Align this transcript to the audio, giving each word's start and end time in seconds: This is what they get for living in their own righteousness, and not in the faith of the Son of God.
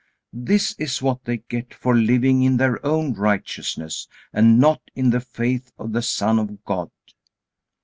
This 0.33 0.73
is 0.79 0.99
what 1.03 1.25
they 1.25 1.37
get 1.47 1.75
for 1.75 1.93
living 1.95 2.41
in 2.41 2.57
their 2.57 2.83
own 2.83 3.13
righteousness, 3.13 4.07
and 4.33 4.57
not 4.59 4.81
in 4.95 5.11
the 5.11 5.19
faith 5.21 5.71
of 5.77 5.93
the 5.93 6.01
Son 6.01 6.39
of 6.39 6.65
God. 6.65 6.89